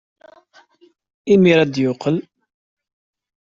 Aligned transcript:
Imir-a 1.33 1.59
ad 1.63 1.69
d-yeqqel. 1.73 2.17